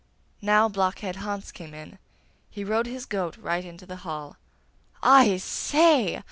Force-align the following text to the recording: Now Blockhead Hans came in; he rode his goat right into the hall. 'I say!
Now 0.41 0.67
Blockhead 0.67 1.17
Hans 1.17 1.51
came 1.51 1.75
in; 1.75 1.99
he 2.49 2.63
rode 2.63 2.87
his 2.87 3.05
goat 3.05 3.37
right 3.37 3.63
into 3.63 3.85
the 3.85 3.97
hall. 3.97 4.35
'I 5.03 5.37
say! 5.37 6.15